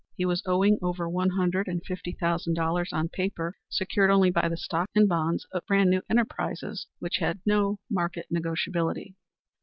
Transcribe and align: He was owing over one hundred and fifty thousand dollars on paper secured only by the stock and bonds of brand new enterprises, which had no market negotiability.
He 0.15 0.25
was 0.25 0.41
owing 0.47 0.79
over 0.81 1.07
one 1.07 1.29
hundred 1.29 1.67
and 1.67 1.85
fifty 1.85 2.13
thousand 2.19 2.55
dollars 2.55 2.89
on 2.91 3.09
paper 3.09 3.53
secured 3.69 4.09
only 4.09 4.31
by 4.31 4.49
the 4.49 4.57
stock 4.57 4.89
and 4.95 5.07
bonds 5.07 5.45
of 5.53 5.63
brand 5.67 5.91
new 5.91 6.01
enterprises, 6.09 6.87
which 6.97 7.17
had 7.17 7.39
no 7.45 7.77
market 7.87 8.25
negotiability. 8.33 9.13